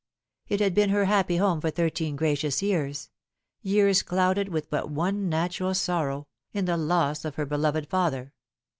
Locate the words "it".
0.47-0.61